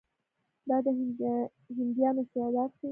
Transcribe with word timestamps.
دا 0.67 0.77
د 0.85 0.87
هندیانو 1.77 2.21
استعداد 2.23 2.69
ښيي. 2.73 2.79